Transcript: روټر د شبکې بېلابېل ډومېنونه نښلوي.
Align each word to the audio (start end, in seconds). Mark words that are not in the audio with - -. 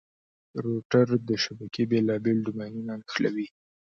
روټر 0.63 1.07
د 1.29 1.29
شبکې 1.43 1.83
بېلابېل 1.91 2.37
ډومېنونه 2.45 2.93
نښلوي. 3.01 3.47